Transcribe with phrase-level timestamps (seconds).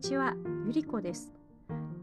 [0.00, 0.34] ちは、
[0.66, 1.30] ゆりこです。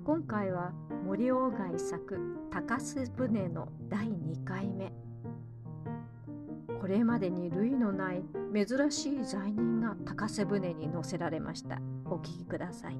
[0.05, 0.72] 今回は
[1.03, 2.20] 森鴎外作
[2.51, 4.93] 高須船の第2回目。
[6.79, 8.23] これまでに類のない
[8.54, 11.81] 珍しい罪人が高瀬船に乗せられました。
[12.05, 12.97] お聞きください。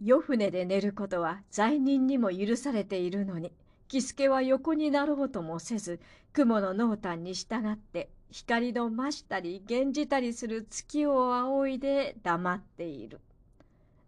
[0.00, 3.52] 夜船で寝ることは罪人にも許されているのに、
[3.88, 6.00] 喜助は横になろうともせず、
[6.32, 13.20] 雲の濃淡に従って光の増したり減じたりする月を仰いで黙っている。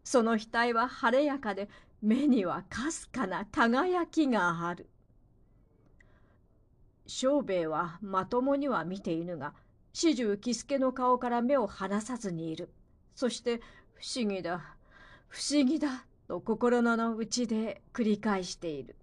[0.02, 1.68] その額は晴れやかで
[2.02, 4.88] 目にはかすかな輝きがある。
[7.06, 9.52] 庄兵衛はまともには見ているが、
[9.92, 12.70] 始終喜助の顔から目を離さずにいる。
[13.14, 13.60] そして
[13.94, 14.76] 不思議だ、
[15.28, 18.96] 不思議だと心の内で繰り返している。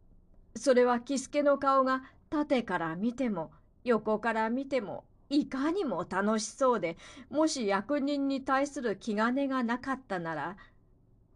[0.56, 3.52] それは喜助の顔が縦から見ても
[3.84, 6.98] 横から見てもいかにも楽しそうで
[7.29, 10.57] もし役人に対する気兼ねがなかったなら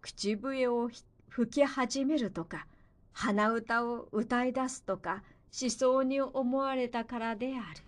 [0.02, 0.90] 口笛を
[1.30, 2.68] 吹き始めるとか
[3.14, 7.82] 鼻歌を歌い出すとかしそうに思われたからである。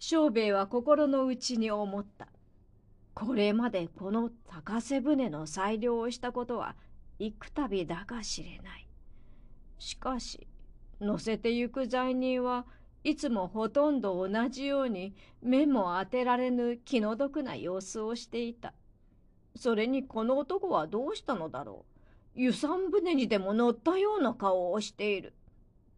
[0.00, 2.26] 庄兵衛は心の内に思った。
[3.14, 6.74] これまでこの高瀬船の裁量をしたことは
[7.20, 8.88] 幾度だか知れない。
[9.78, 10.48] しかし
[11.00, 12.66] 乗せてゆく罪人は
[13.04, 18.74] いつもほとんど同じように目も当てられぬ気の毒な様子をしていた。
[19.56, 21.84] それにこの男はどうしたのだろ
[22.36, 22.40] う。
[22.40, 25.32] 湯山船にでも乗ったような顔をしている。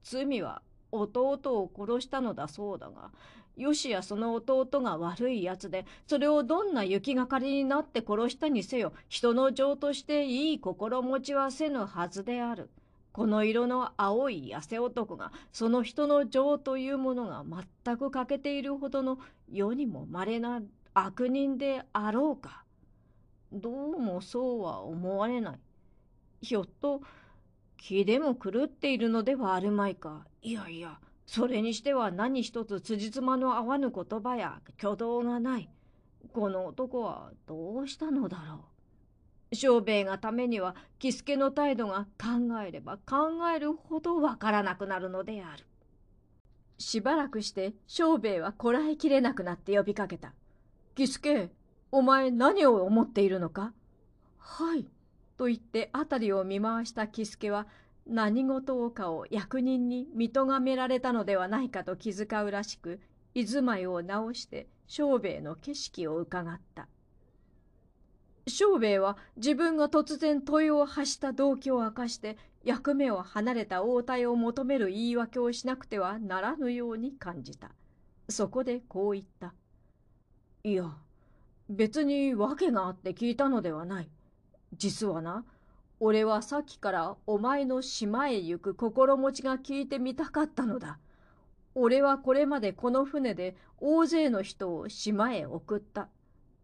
[0.02, 3.10] 罪は弟を殺したのだそうだが、
[3.56, 12.70] よしやその弟が悪いやつで、それをどんな行きがかりになって殺したにせよ、人の情としていい心持ちはせぬはずである。
[13.12, 17.44] この色の青い痩せ男がその人の情というものが
[17.84, 19.18] 全く欠けているほどの
[19.50, 20.62] 世にも稀な
[20.94, 22.64] 悪人であろうか。
[23.52, 25.58] どうもそうは思われない。
[26.40, 27.02] ひょっと
[27.76, 30.26] 気でも狂っているのではあるまいか。
[30.42, 35.68] いやいや、それにしては何一つ辻褄の合わぬ言葉や挙動がない。
[36.32, 38.58] この男はどうしたのだろう。
[39.52, 45.64] 庄兵衛がためには喜助の態度が考えれば考えるほどわからなくなるのである。
[46.78, 50.32] しばらくして庄兵衛はこらえきれなくなって呼びかけた。
[50.94, 51.50] 喜助、
[51.90, 53.72] お前何を思っているのか？
[54.38, 54.86] はい。
[55.36, 57.66] と言って辺りを見回した喜助は
[58.06, 63.00] 何事をかを役人に見とがめられたのではないかと気遣うらしく、
[63.34, 66.88] 居住まいを直して庄兵衛の景色をうかがった。
[68.46, 77.70] 庄兵衛は自分が突然問いを発した動機を明かして役目を離れた応対を求める言い訳をしなくてはならぬように感じた。
[78.28, 79.54] そこでこう言った。
[80.62, 80.90] いや、
[81.68, 84.10] 別に訳があって聞いたのではない。
[84.76, 85.44] 実はな、
[85.98, 90.98] 俺はさっきからお前の島へ行く心持ちが聞いてみたかったのだ。
[91.74, 96.08] 俺はこれまでこの船で大勢の人を島へ送った。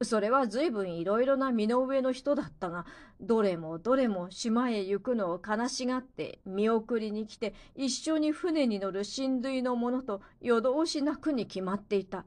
[0.02, 2.84] それは随分いろいろな身の上の人だったが、
[3.20, 12.26] どれもどれも島へ行くのを悲しがって見送りに来て一緒に船に乗る親類の者と夜通し泣くに決まっていた。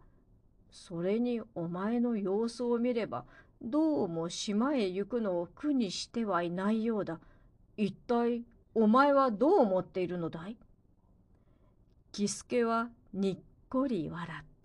[0.72, 3.26] それにお前の様子を見れば、
[3.62, 7.20] どうも島へ行くのを苦にしてはいないようだ。
[7.78, 8.44] 一体
[8.74, 10.58] お前はどう思っているのだい？
[12.12, 13.38] 喜助はにっ
[13.70, 14.59] こり笑った。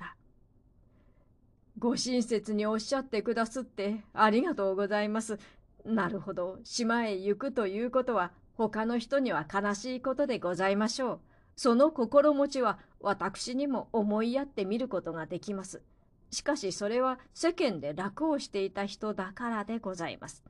[1.78, 5.38] ご親切におっしゃってくだすってありがとうございます。
[5.84, 11.20] なるほど、島へ行くということは他の人には悲しいことでございましょう。
[11.56, 15.82] その心持ちは私にも思いやってみることができます。
[16.30, 20.42] しかしそれは世間で楽をしていた人だからでございます。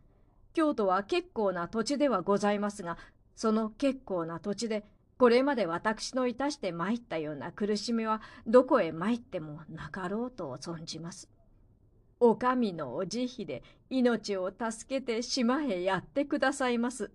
[0.54, 2.96] 京都は結構な土地ではございますが、
[3.34, 4.84] その結構な土地で
[5.16, 11.30] これまで私のいたして参ったような苦しみはどこへ参ってもなかろうと存じます。
[12.20, 17.10] お上のお慈悲で命を助けて島へやってくださいます。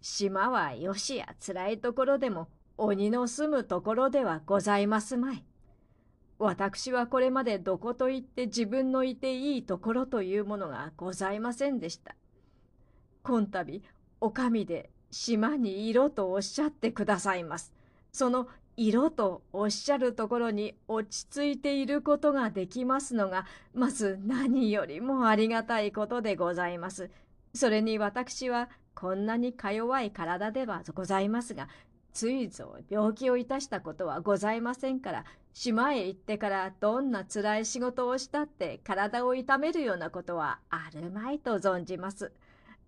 [0.00, 5.44] 島はよしや辛いところでも鬼の住むところではございますまい。
[6.38, 12.14] 私はこれまでどこと言って自分のいていいところというものがございませんでした。
[13.24, 13.64] 今度、
[14.20, 17.72] お上で島に色とおっしゃってくださいます。
[18.12, 23.44] その色とおっしゃるところに落ち着いていることができますのが、
[23.74, 27.10] まず何よりもありがたいことでございます。
[27.54, 31.68] それに私はこんなにか弱い体ではございますが、
[32.12, 42.32] ついぞ病気をいたしたことはございませんから島へ行ってからどんなつらい仕事をしたって体を痛めるようなことはあるまいと存じます。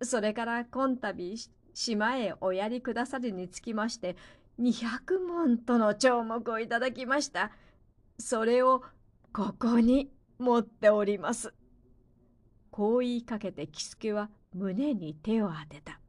[0.02, 1.12] それから今度
[1.74, 4.16] 島へおやりくださるにつきまして
[4.60, 7.50] 200文との帳目をいただきました。
[8.18, 8.82] それを
[9.32, 11.54] ここに持っております。
[12.70, 16.00] こう言いかけて喜助は胸に手を当てた。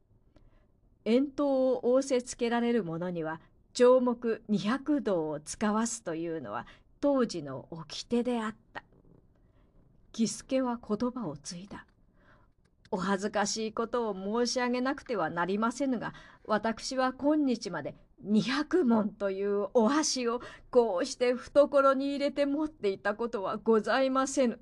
[1.05, 3.39] 遠投を仰せつけられる者には
[3.73, 6.67] 帳目200道を使わすというのは
[6.99, 8.83] 当時の掟であった。
[10.11, 11.85] 喜助は言葉を継いだ。
[12.91, 16.13] お恥ずかしいことを申し上げなくてはなりませぬが
[16.45, 17.95] 私は今日まで
[18.25, 24.59] 200文というお箸をこうして懐に入れて持っていたことはございませぬ。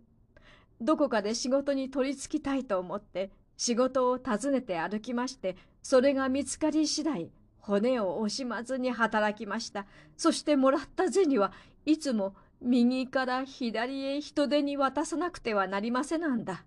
[0.81, 9.85] どこかで仕事に取り付きたいと思って仕事を訪ねて歩きましてそれが見つかり次第骨を惜しまずに働きました
[10.15, 11.51] そしてもらった銭は
[11.85, 16.63] いつも右から左へ人手に渡さなくてはなりませなんだ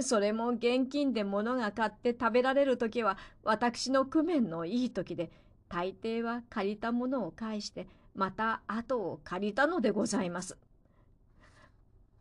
[0.00, 5.30] それも現金で物が買って食べられる時は私の工面のいい時で
[5.68, 10.56] 大抵は借りたものを返してまた後を借りたのでございます。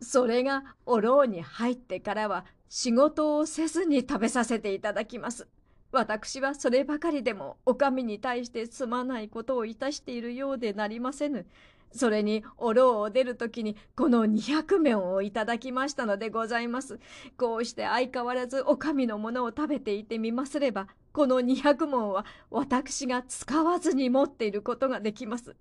[0.02, 5.48] それがおろうに入ってからは仕事をせずに食べさせていただきます。
[5.92, 11.46] 私はそればかりでもお上に対してすまないことをいたしているようでなりませぬ。
[11.94, 17.00] それにおろうを出るときにこの200面をいただきましたのでございます。
[17.38, 25.56] こうして相変わらずお上のものを食べていてみますればこの200文は私が使わずに持っていることができます。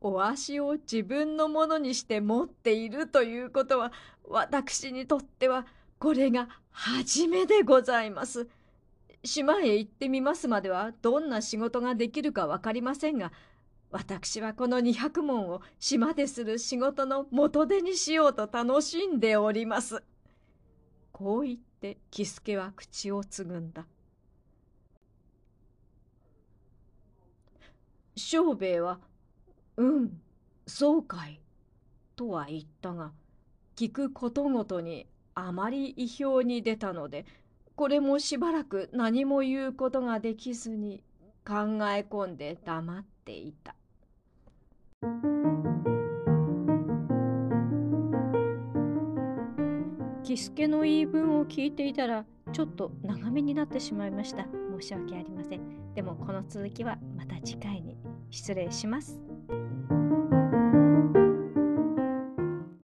[0.00, 3.90] お足を自分のものにして持っているということは
[4.28, 5.66] 私にとっては
[5.98, 8.48] これが初めでございます。
[9.24, 13.32] 島へ行ってみますまではどんな仕事ができるか分かりませんが
[13.94, 20.02] 私はこの200文を島でする仕事の元手にしようと楽しんでおります。
[21.12, 23.86] こう言って喜助は口をつぐんだ。
[28.16, 28.98] 庄兵衛は
[29.78, 30.20] 「うん
[30.66, 31.40] そうかい」
[32.16, 33.12] とは言ったが
[33.76, 35.06] 聞くことごとに
[35.36, 37.26] あまり意表に出たので
[37.76, 41.04] これもしばらく何も言うことができずに
[41.46, 41.54] 考
[41.92, 43.76] え込んで黙っていた。
[50.22, 54.46] 喜助の言い分を聞いていたらちょっと長めになってしまいました。
[54.80, 55.94] 申し訳ありません。
[55.94, 57.96] でもこの続きはまた次回に
[58.30, 59.33] 失礼します。